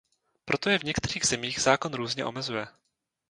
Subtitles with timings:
[0.45, 2.67] Proto je v některých zemích zákon různě omezuje.